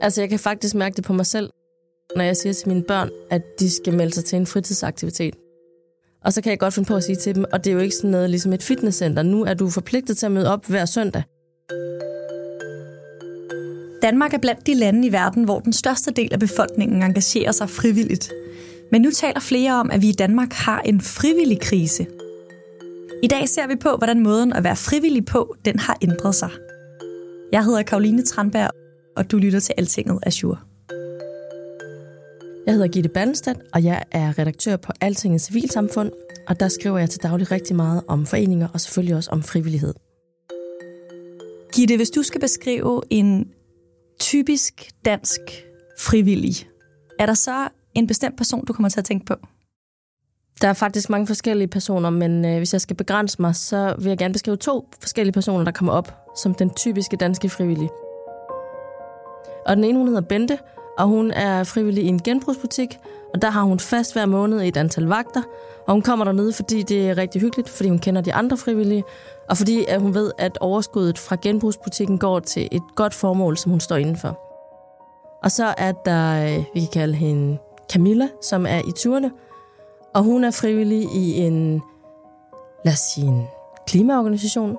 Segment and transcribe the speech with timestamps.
[0.00, 1.50] Altså, jeg kan faktisk mærke det på mig selv,
[2.16, 5.34] når jeg siger til mine børn, at de skal melde sig til en fritidsaktivitet.
[6.24, 7.80] Og så kan jeg godt finde på at sige til dem, og det er jo
[7.80, 9.22] ikke sådan noget ligesom et fitnesscenter.
[9.22, 11.22] Nu er du forpligtet til at møde op hver søndag.
[14.02, 17.70] Danmark er blandt de lande i verden, hvor den største del af befolkningen engagerer sig
[17.70, 18.32] frivilligt.
[18.92, 22.06] Men nu taler flere om, at vi i Danmark har en frivillig krise.
[23.22, 26.50] I dag ser vi på, hvordan måden at være frivillig på, den har ændret sig.
[27.52, 28.79] Jeg hedder Karoline Tranberg,
[29.20, 30.58] og du lytter til Altinget Azure.
[32.66, 36.10] Jeg hedder Gitte Ballenstad, og jeg er redaktør på Altinget Civilsamfund,
[36.48, 39.94] og der skriver jeg til daglig rigtig meget om foreninger og selvfølgelig også om frivillighed.
[41.74, 43.48] Gitte, hvis du skal beskrive en
[44.20, 45.40] typisk dansk
[45.98, 46.54] frivillig,
[47.18, 49.34] er der så en bestemt person, du kommer til at tænke på?
[50.62, 54.08] Der er faktisk mange forskellige personer, men øh, hvis jeg skal begrænse mig, så vil
[54.08, 57.90] jeg gerne beskrive to forskellige personer, der kommer op som den typiske danske frivillige.
[59.66, 60.58] Og den ene, hun hedder Bente,
[60.98, 62.98] og hun er frivillig i en genbrugsbutik,
[63.34, 65.42] og der har hun fast hver måned et antal vagter,
[65.86, 69.04] og hun kommer dernede, fordi det er rigtig hyggeligt, fordi hun kender de andre frivillige,
[69.48, 73.70] og fordi at hun ved, at overskuddet fra genbrugsbutikken går til et godt formål, som
[73.70, 74.38] hun står indenfor.
[75.42, 77.58] Og så er der, øh, vi kan kalde hende
[77.92, 79.30] Camilla, som er i turene,
[80.14, 81.82] og hun er frivillig i en,
[82.84, 83.44] lad os sige, en
[83.86, 84.78] klimaorganisation,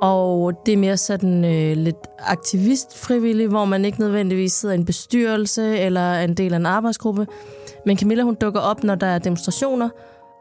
[0.00, 4.84] og det er mere sådan øh, lidt aktivist-frivillig, hvor man ikke nødvendigvis sidder i en
[4.84, 7.26] bestyrelse eller er en del af en arbejdsgruppe.
[7.86, 9.88] Men Camilla, hun dukker op, når der er demonstrationer,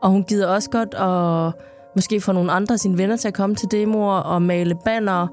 [0.02, 1.54] og hun gider også godt at
[1.96, 5.28] måske få nogle andre af sine venner til at komme til demoer og male banner.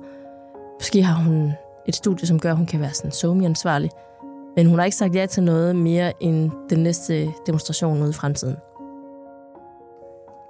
[0.80, 1.52] Måske har hun
[1.88, 3.90] et studie, som gør, at hun kan være sådan somi-ansvarlig.
[4.56, 8.12] Men hun har ikke sagt ja til noget mere end den næste demonstration ude i
[8.12, 8.56] fremtiden.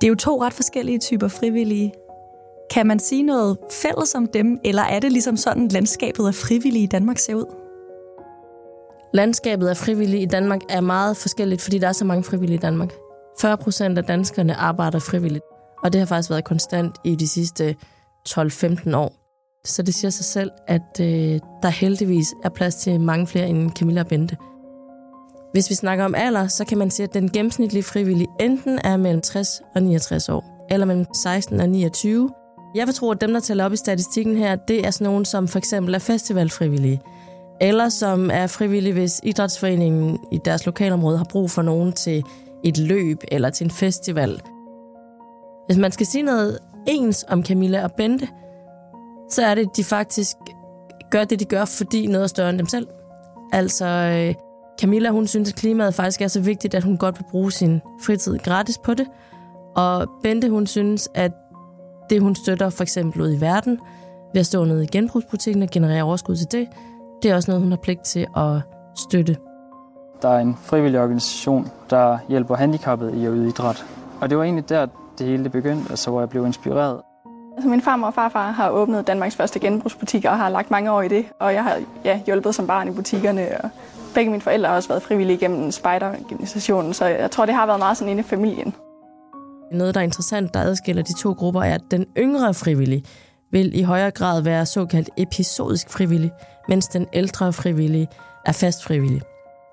[0.01, 1.93] Det er jo to ret forskellige typer frivillige.
[2.71, 6.83] Kan man sige noget fælles om dem, eller er det ligesom sådan, landskabet af frivillige
[6.83, 7.45] i Danmark ser ud?
[9.15, 12.61] Landskabet af frivillige i Danmark er meget forskelligt, fordi der er så mange frivillige i
[12.61, 12.93] Danmark.
[13.41, 15.45] 40 procent af danskerne arbejder frivilligt,
[15.85, 17.77] og det har faktisk været konstant i de sidste
[18.29, 19.13] 12-15 år.
[19.67, 23.71] Så det siger sig selv, at øh, der heldigvis er plads til mange flere end
[23.71, 24.37] Camilla og Bente.
[25.53, 28.97] Hvis vi snakker om alder, så kan man sige, at den gennemsnitlige frivillige enten er
[28.97, 32.31] mellem 60 og 69 år, eller mellem 16 og 29,
[32.75, 35.25] jeg vil tro, at dem, der tæller op i statistikken her, det er sådan nogen,
[35.25, 37.01] som for eksempel er festivalfrivillige,
[37.61, 42.25] eller som er frivillige, hvis idrætsforeningen i deres lokalområde har brug for nogen til
[42.65, 44.41] et løb eller til en festival.
[45.67, 48.29] Hvis man skal sige noget ens om Camilla og Bente,
[49.31, 50.37] så er det, at de faktisk
[51.11, 52.87] gør det, de gør, fordi noget er større end dem selv.
[53.53, 54.35] Altså, øh,
[54.81, 57.81] Camilla, hun synes, at klimaet faktisk er så vigtigt, at hun godt vil bruge sin
[58.03, 59.07] fritid gratis på det.
[59.77, 61.33] Og Bente, hun synes, at
[62.11, 63.81] det, hun støtter for eksempel ud i verden,
[64.33, 66.69] ved at stå nede i genbrugsbutikken og generere overskud til det,
[67.23, 68.61] det er også noget, hun har pligt til at
[68.97, 69.37] støtte.
[70.23, 73.85] Der er en frivillig organisation, der hjælper handicappede i at yde idræt.
[74.21, 74.87] Og det var egentlig der,
[75.19, 77.01] det hele begyndte, altså, hvor jeg blev inspireret.
[77.57, 81.03] Altså, min farmor og farfar har åbnet Danmarks første genbrugsbutik og har lagt mange år
[81.03, 81.27] i det.
[81.41, 83.49] Og jeg har ja, hjulpet som barn i butikkerne.
[83.65, 83.71] Og
[84.15, 87.79] begge mine forældre har også været frivillige gennem spejderorganisationen, så jeg tror, det har været
[87.79, 88.75] meget sådan inde i familien.
[89.75, 93.05] Noget, der er interessant, der adskiller de to grupper, er, at den yngre frivillige
[93.53, 96.33] vil i højere grad være såkaldt episodisk frivillig,
[96.69, 98.09] mens den ældre frivillige
[98.47, 99.23] er fast frivillig.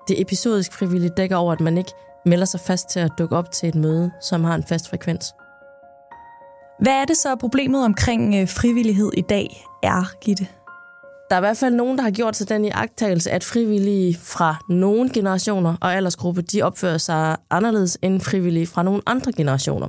[0.08, 1.92] Det episodisk frivillige dækker over, at man ikke
[2.26, 5.34] melder sig fast til at dukke op til et møde, som har en fast frekvens.
[6.80, 10.46] Hvad er det så, problemet omkring øh, frivillighed i dag er, Gitte?
[11.32, 14.16] Der er i hvert fald nogen, der har gjort sig den i agtagelse, at frivillige
[14.16, 19.88] fra nogle generationer og aldersgrupper, de opfører sig anderledes end frivillige fra nogle andre generationer.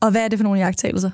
[0.00, 1.10] Og hvad er det for nogle iagttagelser?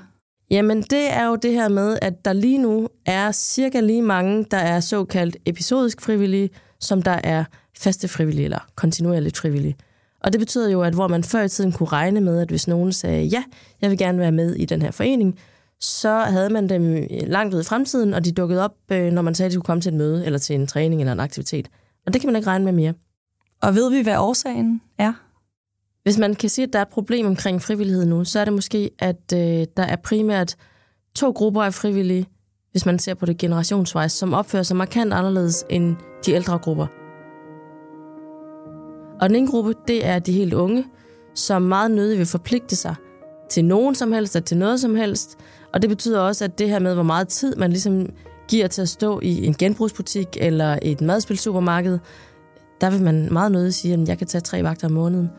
[0.51, 4.45] Jamen, det er jo det her med, at der lige nu er cirka lige mange,
[4.51, 7.43] der er såkaldt episodisk frivillige, som der er
[7.77, 9.75] faste frivillige eller kontinuerligt frivillige.
[10.23, 12.67] Og det betyder jo, at hvor man før i tiden kunne regne med, at hvis
[12.67, 13.43] nogen sagde, ja,
[13.81, 15.39] jeg vil gerne være med i den her forening,
[15.81, 19.21] så havde man dem øh, langt ud i fremtiden, og de dukkede op, øh, når
[19.21, 21.19] man sagde, at de skulle komme til et møde, eller til en træning eller en
[21.19, 21.69] aktivitet.
[22.05, 22.93] Og det kan man ikke regne med mere.
[23.61, 25.13] Og ved vi, hvad årsagen er?
[26.03, 28.53] Hvis man kan sige, at der er et problem omkring frivillighed nu, så er det
[28.53, 30.55] måske, at øh, der er primært
[31.15, 32.25] to grupper af frivillige,
[32.71, 36.87] hvis man ser på det generationsvejs, som opfører sig markant anderledes end de ældre grupper.
[39.21, 40.85] Og den ene gruppe, det er de helt unge,
[41.35, 42.95] som meget nødig vil forpligte sig
[43.49, 45.37] til nogen som helst og til noget som helst.
[45.73, 48.09] Og det betyder også, at det her med, hvor meget tid man ligesom
[48.47, 51.99] giver til at stå i en genbrugsbutik eller et madspilsupermarked,
[52.81, 55.29] der vil man meget nødig sige, at jeg kan tage tre vagter om måneden.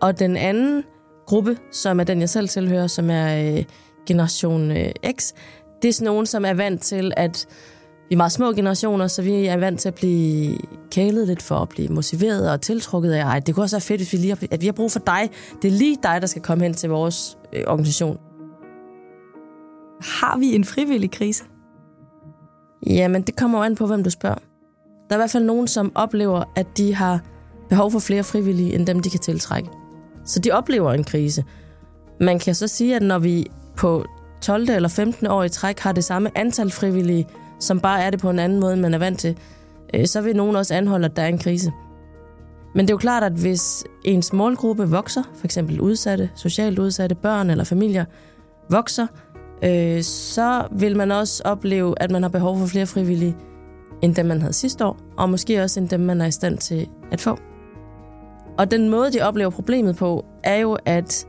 [0.00, 0.84] Og den anden
[1.26, 3.64] gruppe, som er den, jeg selv tilhører, som er øh,
[4.06, 5.32] generation øh, X,
[5.82, 7.46] det er sådan nogen, som er vant til, at
[8.08, 10.58] vi er meget små generationer, så vi er vant til at blive
[10.90, 14.00] kælet lidt for at blive motiveret og tiltrukket af, ej, det kunne også være fedt,
[14.00, 15.30] hvis vi lige har, at vi har brug for dig.
[15.62, 18.18] Det er lige dig, der skal komme hen til vores øh, organisation.
[20.00, 21.44] Har vi en frivillig krise?
[22.86, 24.38] Jamen, det kommer jo an på, hvem du spørger.
[25.08, 27.20] Der er i hvert fald nogen, som oplever, at de har
[27.68, 29.68] behov for flere frivillige, end dem, de kan tiltrække.
[30.24, 31.44] Så de oplever en krise.
[32.20, 33.46] Man kan så sige, at når vi
[33.76, 34.04] på
[34.42, 34.70] 12.
[34.70, 35.26] eller 15.
[35.26, 37.26] år i træk har det samme antal frivillige,
[37.58, 39.38] som bare er det på en anden måde, end man er vant til,
[39.94, 41.72] øh, så vil nogen også anholde, at der er en krise.
[42.74, 47.14] Men det er jo klart, at hvis ens målgruppe vokser, for eksempel udsatte, socialt udsatte
[47.14, 48.04] børn eller familier,
[48.70, 49.06] vokser,
[49.64, 53.36] øh, så vil man også opleve, at man har behov for flere frivillige,
[54.02, 56.58] end dem man havde sidste år, og måske også end dem, man er i stand
[56.58, 57.38] til at få.
[58.58, 61.26] Og den måde, de oplever problemet på, er jo, at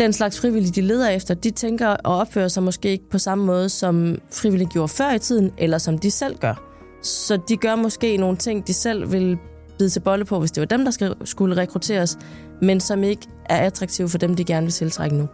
[0.00, 3.44] den slags frivillige, de leder efter, de tænker og opfører sig måske ikke på samme
[3.44, 6.66] måde, som frivillige gjorde før i tiden, eller som de selv gør.
[7.02, 9.38] Så de gør måske nogle ting, de selv vil
[9.78, 12.18] bide til bolle på, hvis det var dem, der skulle rekrutteres,
[12.62, 15.28] men som ikke er attraktive for dem, de gerne vil tiltrække nu.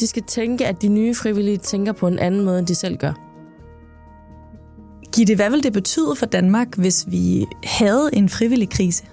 [0.00, 2.96] De skal tænke, at de nye frivillige tænker på en anden måde, end de selv
[2.96, 3.12] gør.
[5.14, 9.04] Gitte, hvad vil det betyde for Danmark, hvis vi havde en frivillig krise?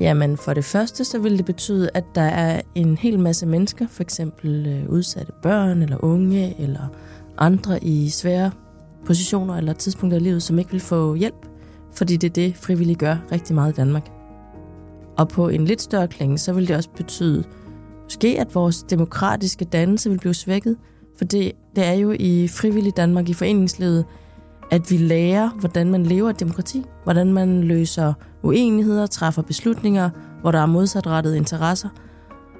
[0.00, 3.86] Jamen, for det første, så vil det betyde, at der er en hel masse mennesker,
[3.88, 6.88] for eksempel øh, udsatte børn eller unge eller
[7.38, 8.50] andre i svære
[9.06, 11.46] positioner eller tidspunkter i livet, som ikke vil få hjælp,
[11.92, 14.10] fordi det er det, frivillige gør rigtig meget i Danmark.
[15.16, 17.44] Og på en lidt større klinge, så vil det også betyde,
[18.04, 20.76] måske at vores demokratiske dannelse vil blive svækket,
[21.18, 24.04] for det, det er jo i frivillig Danmark, i foreningslivet,
[24.70, 28.12] at vi lærer, hvordan man lever et demokrati, hvordan man løser
[28.42, 31.88] uenigheder, træffer beslutninger, hvor der er modsatrettede interesser.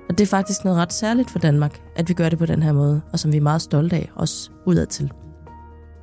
[0.09, 2.63] Og det er faktisk noget ret særligt for Danmark, at vi gør det på den
[2.63, 5.13] her måde, og som vi er meget stolte af, også udadtil.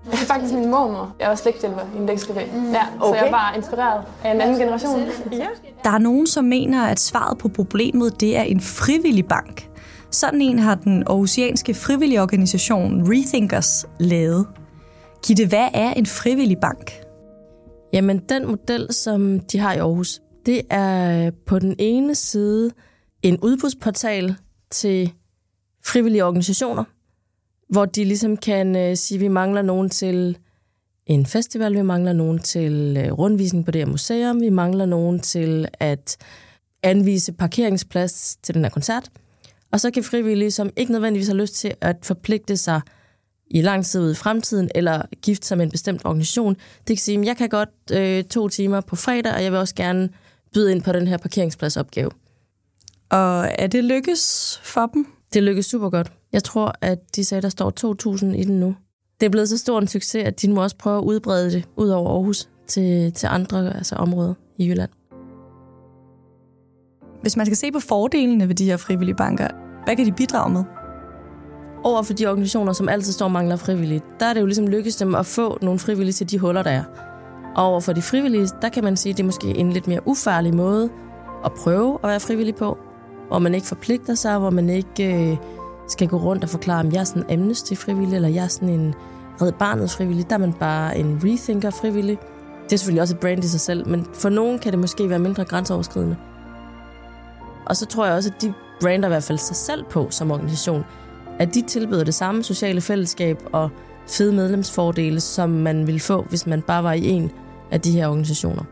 [0.05, 1.15] Jeg er faktisk min mormor.
[1.19, 2.55] Jeg var slægtshjælper i en lægskafé.
[2.55, 2.71] Mm.
[2.71, 3.19] Ja, okay.
[3.19, 4.99] Så jeg var inspireret af en anden generation.
[5.31, 5.47] Ja.
[5.83, 9.69] Der er nogen, som mener, at svaret på problemet det er en frivillig bank.
[10.11, 14.45] Sådan en har den aarhusianske frivillige organisation Rethinkers lavet.
[15.27, 16.91] Gitte, hvad er en frivillig bank?
[17.93, 22.71] Jamen, den model, som de har i Aarhus, det er på den ene side
[23.21, 24.35] en udbudsportal
[24.71, 25.13] til
[25.85, 26.83] frivillige organisationer,
[27.69, 30.37] hvor de ligesom kan øh, sige, at vi mangler nogen til
[31.05, 35.19] en festival, vi mangler nogen til øh, rundvisning på det her museum, vi mangler nogen
[35.19, 36.17] til at
[36.83, 39.09] anvise parkeringsplads til den her koncert.
[39.71, 42.81] Og så kan frivillige, som ikke nødvendigvis har lyst til at forpligte sig
[43.49, 46.53] i lang tid ude i fremtiden, eller gifte sig med en bestemt organisation.
[46.53, 49.59] Det kan sige, at jeg kan godt øh, to timer på fredag, og jeg vil
[49.59, 50.09] også gerne
[50.53, 52.11] byde ind på den her parkeringspladsopgave.
[53.09, 55.05] Og er det lykkes for dem?
[55.33, 56.11] Det lykkes super godt.
[56.33, 58.75] Jeg tror, at de sagde, at der står 2.000 i den nu.
[59.19, 61.67] Det er blevet så stor en succes, at de må også prøve at udbrede det
[61.75, 64.89] ud over Aarhus til, til andre altså områder i Jylland.
[67.21, 69.47] Hvis man skal se på fordelene ved de her frivillige banker,
[69.85, 70.63] hvad kan de bidrage med?
[71.87, 74.67] Over for de organisationer, som altid står og mangler frivillige, der er det jo ligesom
[74.67, 76.83] lykkedes dem at få nogle frivillige til de huller, der er.
[77.55, 79.87] Og over for de frivillige, der kan man sige, at det er måske en lidt
[79.87, 80.89] mere ufarlig måde
[81.45, 82.77] at prøve at være frivillig på,
[83.27, 85.37] hvor man ikke forpligter sig, hvor man ikke øh,
[85.87, 88.47] skal gå rundt og forklare, om jeg er sådan en amnesty frivillig, eller jeg er
[88.47, 88.93] sådan en
[89.41, 90.29] red barnet frivillig.
[90.29, 92.17] Der er man bare en rethinker frivillig.
[92.63, 95.09] Det er selvfølgelig også et brand i sig selv, men for nogen kan det måske
[95.09, 96.15] være mindre grænseoverskridende.
[97.65, 100.31] Og så tror jeg også, at de brander i hvert fald sig selv på som
[100.31, 100.83] organisation
[101.39, 103.69] at de tilbyder det samme sociale fællesskab og
[104.07, 107.31] fede medlemsfordele, som man ville få, hvis man bare var i en
[107.71, 108.63] af de her organisationer.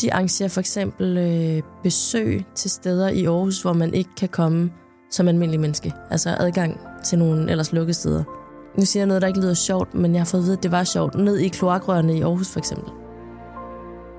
[0.00, 4.70] De arrangerer for eksempel øh, besøg til steder i Aarhus, hvor man ikke kan komme
[5.10, 5.92] som almindelig menneske.
[6.10, 8.24] Altså adgang til nogle ellers lukkede steder.
[8.78, 10.62] Nu siger jeg noget, der ikke lyder sjovt, men jeg har fået at vide, at
[10.62, 11.14] det var sjovt.
[11.14, 12.92] Ned i kloakrørene i Aarhus for eksempel.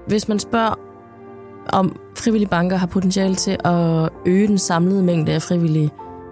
[0.07, 0.79] Hvis man spørger,
[1.69, 5.91] om frivillige banker har potentiale til at øge den samlede mængde af frivillige,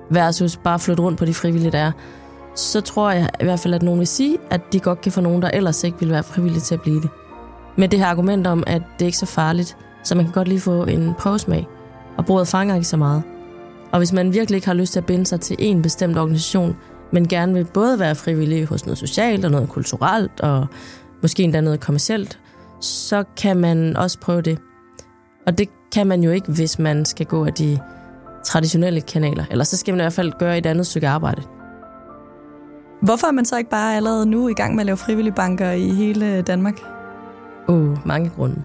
[0.09, 1.91] versus bare flytte rundt på de frivillige, der er,
[2.55, 5.21] så tror jeg i hvert fald, at nogen vil sige, at de godt kan få
[5.21, 7.09] nogen, der ellers ikke vil være frivillige til at blive det.
[7.77, 10.47] Med det her argument om, at det ikke er så farligt, så man kan godt
[10.47, 11.67] lige få en prøvesmag,
[12.17, 13.23] og bordet fanger ikke så meget.
[13.91, 16.77] Og hvis man virkelig ikke har lyst til at binde sig til en bestemt organisation,
[17.11, 20.67] men gerne vil både være frivillig hos noget socialt og noget kulturelt, og
[21.21, 22.39] måske endda noget kommercielt,
[22.79, 24.57] så kan man også prøve det.
[25.47, 27.79] Og det kan man jo ikke, hvis man skal gå af de
[28.43, 29.43] traditionelle kanaler.
[29.51, 31.41] Eller så skal man i hvert fald gøre et andet stykke arbejde.
[33.01, 35.72] Hvorfor er man så ikke bare allerede nu i gang med at lave frivillige banker
[35.72, 36.81] i hele Danmark?
[37.67, 38.63] Åh, oh, mange grunde.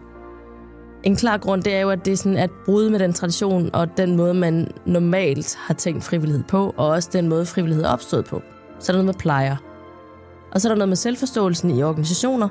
[1.02, 3.70] En klar grund, det er jo, at det er sådan at bryde med den tradition
[3.72, 7.88] og den måde, man normalt har tænkt frivillighed på, og også den måde, frivillighed er
[7.88, 8.42] opstået på.
[8.78, 9.56] Så er der noget med plejer.
[10.52, 12.48] Og så er der noget med selvforståelsen i organisationer,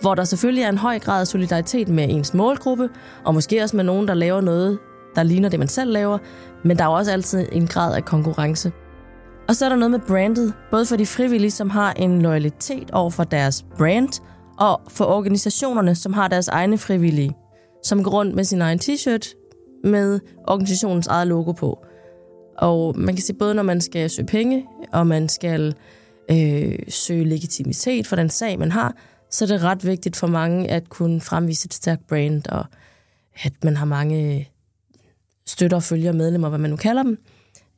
[0.00, 2.88] hvor der selvfølgelig er en høj grad af solidaritet med ens målgruppe,
[3.24, 4.78] og måske også med nogen, der laver noget,
[5.16, 6.18] der ligner det, man selv laver,
[6.64, 8.72] men der er jo også altid en grad af konkurrence.
[9.48, 12.90] Og så er der noget med brandet, både for de frivillige, som har en loyalitet
[12.90, 14.22] over for deres brand,
[14.60, 17.34] og for organisationerne, som har deres egne frivillige,
[17.82, 19.34] som går rundt med sin egen t-shirt
[19.84, 21.78] med organisationens eget logo på.
[22.58, 25.74] Og man kan se både, når man skal søge penge, og man skal
[26.30, 28.94] øh, søge legitimitet for den sag, man har,
[29.30, 32.64] så er det ret vigtigt for mange at kunne fremvise et stærkt brand, og
[33.42, 34.48] at man har mange
[35.46, 37.18] støtter, følger, medlemmer, hvad man nu kalder dem.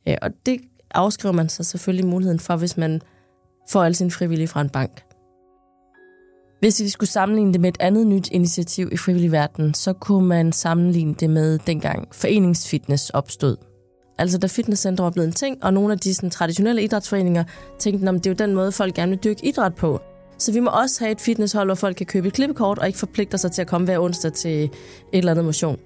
[0.07, 3.01] Øh, og det afskriver man sig selvfølgelig muligheden for, hvis man
[3.69, 5.03] får alle sine frivillige fra en bank.
[6.59, 10.27] Hvis vi skulle sammenligne det med et andet nyt initiativ i frivillig verden, så kunne
[10.27, 13.57] man sammenligne det med dengang foreningsfitness opstod.
[14.17, 17.43] Altså da fitnesscentre var blevet en ting, og nogle af de sådan, traditionelle idrætsforeninger
[17.79, 19.99] tænkte, at det er jo den måde, folk gerne vil dyrke idræt på.
[20.37, 22.99] Så vi må også have et fitnesshold, hvor folk kan købe et klippekort og ikke
[22.99, 24.71] forpligter sig til at komme hver onsdag til et
[25.13, 25.79] eller andet motion.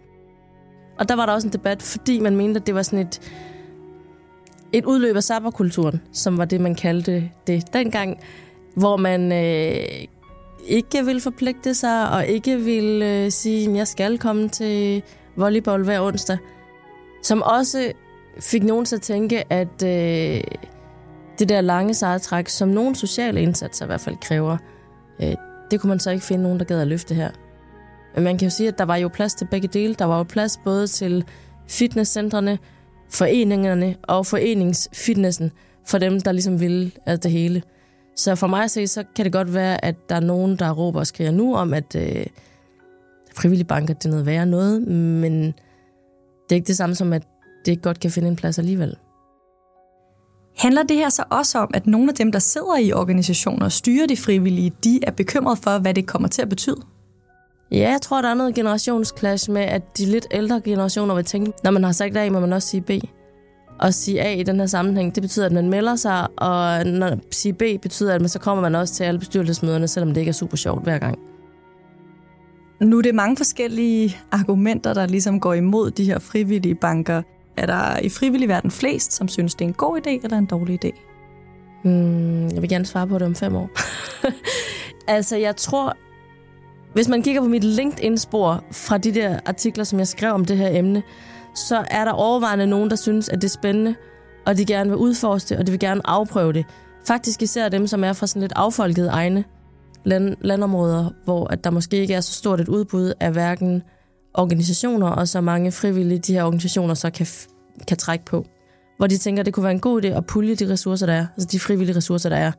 [1.01, 3.21] Og der var der også en debat, fordi man mente, at det var sådan et,
[4.73, 8.19] et udløb af sabberkulturen, som var det, man kaldte det dengang,
[8.75, 10.07] hvor man øh,
[10.67, 15.03] ikke ville forpligte sig, og ikke ville øh, sige, at jeg skal komme til
[15.35, 16.37] volleyball hver onsdag.
[17.23, 17.91] Som også
[18.39, 20.43] fik nogen til at tænke, at øh,
[21.39, 24.57] det der lange sejtræk, som nogle sociale indsatser i hvert fald kræver,
[25.21, 25.35] øh,
[25.71, 27.31] det kunne man så ikke finde nogen, der gad at løfte her.
[28.15, 29.93] Men man kan jo sige, at der var jo plads til begge dele.
[29.93, 31.25] Der var jo plads både til
[31.67, 32.59] fitnesscentrene,
[33.09, 35.51] foreningerne og foreningsfitnessen
[35.87, 37.63] for dem, der ligesom ville alt det hele.
[38.15, 40.71] Så for mig at se, så kan det godt være, at der er nogen, der
[40.71, 42.25] råber og skriger nu om, at øh,
[43.35, 45.45] frivillige banker det er noget værre noget, men
[46.43, 47.23] det er ikke det samme som, at
[47.65, 48.95] det ikke godt kan finde en plads alligevel.
[50.57, 53.71] Handler det her så også om, at nogle af dem, der sidder i organisationer og
[53.71, 56.81] styrer de frivillige, de er bekymret for, hvad det kommer til at betyde?
[57.71, 61.53] Ja, jeg tror, der er noget generationsklash med, at de lidt ældre generationer vil tænke,
[61.63, 62.91] når man har sagt A, må man også sige B.
[63.79, 67.17] Og sige A i den her sammenhæng, det betyder, at man melder sig, og når
[67.31, 70.29] sige B betyder, at man så kommer man også til alle bestyrelsesmøderne, selvom det ikke
[70.29, 71.19] er super sjovt hver gang.
[72.81, 77.21] Nu er det mange forskellige argumenter, der ligesom går imod de her frivillige banker.
[77.57, 80.45] Er der i frivillig verden flest, som synes, det er en god idé eller en
[80.45, 80.91] dårlig idé?
[81.83, 83.69] Hmm, jeg vil gerne svare på det om fem år.
[85.15, 85.97] altså, jeg tror,
[86.93, 90.57] hvis man kigger på mit LinkedIn-spor fra de der artikler, som jeg skrev om det
[90.57, 91.03] her emne,
[91.55, 93.95] så er der overvejende nogen, der synes, at det er spændende,
[94.45, 96.65] og de gerne vil udforske det, og de vil gerne afprøve det.
[97.07, 99.43] Faktisk især dem, som er fra sådan lidt affolkede egne
[100.03, 103.83] land, landområder, hvor at der måske ikke er så stort et udbud af hverken
[104.33, 107.27] organisationer og så mange frivillige, de her organisationer så kan,
[107.87, 108.45] kan trække på.
[108.97, 111.13] Hvor de tænker, at det kunne være en god idé at pulje de ressourcer, der
[111.13, 112.51] er, altså de frivillige ressourcer, der er.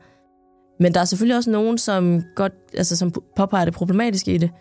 [0.79, 4.51] Men der er selvfølgelig også nogen, som, godt, altså, som påpeger det problematiske i det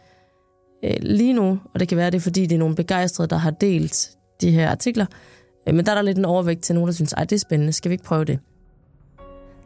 [0.84, 3.36] øh, lige nu, og det kan være, det er fordi, det er nogle begejstrede, der
[3.36, 5.06] har delt de her artikler.
[5.68, 7.40] Øh, men der er der lidt en overvægt til nogen, der synes, at det er
[7.40, 8.38] spændende, skal vi ikke prøve det?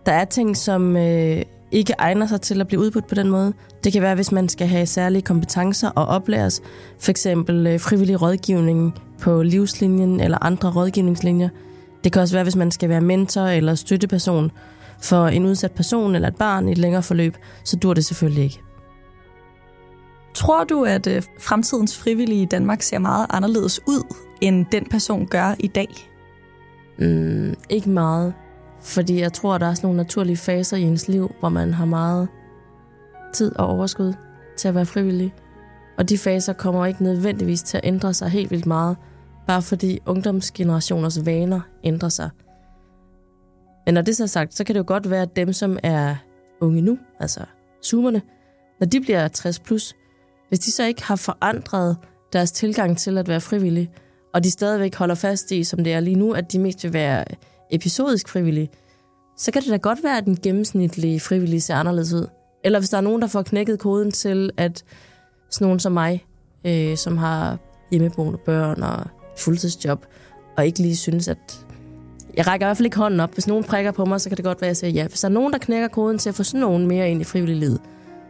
[0.06, 3.52] Der er ting, som øh, ikke egner sig til at blive udbudt på den måde.
[3.84, 6.62] Det kan være, hvis man skal have særlige kompetencer og oplæres,
[6.98, 11.48] for eksempel øh, frivillig rådgivning på livslinjen eller andre rådgivningslinjer.
[12.04, 14.50] Det kan også være, hvis man skal være mentor eller støtteperson
[15.02, 18.44] for en udsat person eller et barn i et længere forløb, så dur det selvfølgelig
[18.44, 18.62] ikke.
[20.34, 25.26] Tror du, at øh, fremtidens frivillige i Danmark ser meget anderledes ud, end den person
[25.26, 25.88] gør i dag?
[26.98, 28.34] Mm, ikke meget.
[28.80, 31.84] Fordi jeg tror, der er sådan nogle naturlige faser i ens liv, hvor man har
[31.84, 32.28] meget
[33.34, 34.12] tid og overskud
[34.56, 35.34] til at være frivillig.
[35.98, 38.96] Og de faser kommer ikke nødvendigvis til at ændre sig helt vildt meget,
[39.46, 42.30] bare fordi ungdomsgenerationers vaner ændrer sig.
[43.86, 45.78] Men når det så er sagt, så kan det jo godt være, at dem, som
[45.82, 46.16] er
[46.60, 47.40] unge nu, altså
[47.84, 48.22] zoomerne,
[48.80, 49.94] når de bliver 60 plus,
[50.48, 51.96] hvis de så ikke har forandret
[52.32, 53.90] deres tilgang til at være frivillige,
[54.34, 56.92] og de stadigvæk holder fast i, som det er lige nu, at de mest vil
[56.92, 57.24] være
[57.70, 58.70] episodisk frivillige,
[59.36, 62.26] så kan det da godt være, at den gennemsnitlige frivillige ser anderledes ud.
[62.64, 64.84] Eller hvis der er nogen, der får knækket koden til, at
[65.50, 66.26] sådan nogen som mig,
[66.64, 67.58] øh, som har
[67.90, 69.06] hjemmeboende børn og
[69.38, 70.06] fuldtidsjob,
[70.56, 71.65] og ikke lige synes, at
[72.36, 73.34] jeg rækker i hvert fald ikke hånden op.
[73.34, 75.06] Hvis nogen prikker på mig, så kan det godt være, at jeg siger ja.
[75.06, 77.24] Hvis der er nogen, der knækker koden til at få sådan nogen mere ind i
[77.24, 77.80] frivilliglivet,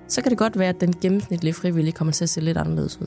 [0.08, 3.00] så kan det godt være, at den gennemsnitlige frivillige kommer til at se lidt anderledes
[3.00, 3.06] ud.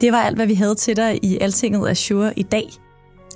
[0.00, 2.68] Det var alt, hvad vi havde til dig i Altinget Azure i dag.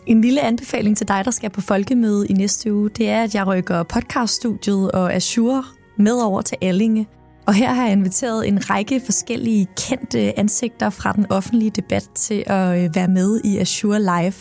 [0.07, 3.35] En lille anbefaling til dig, der skal på folkemøde i næste uge, det er, at
[3.35, 5.65] jeg rykker podcaststudiet og Azure
[5.99, 7.09] med over til Allinge.
[7.47, 12.45] Og her har jeg inviteret en række forskellige kendte ansigter fra den offentlige debat til
[12.47, 14.35] at øh, være med i Azure Live.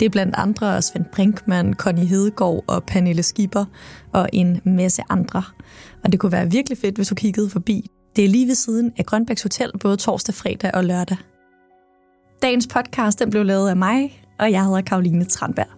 [0.00, 3.64] Det er blandt andre Svend Brinkmann, Connie Hedegaard og Pernille Skipper
[4.12, 5.42] og en masse andre.
[6.04, 7.90] Og det kunne være virkelig fedt, hvis du kiggede forbi.
[8.16, 11.16] Det er lige ved siden af Grønbæks Hotel, både torsdag, fredag og lørdag.
[12.42, 15.77] Dagens podcast den blev lavet af mig, og jeg hedder Karoline Tranberg.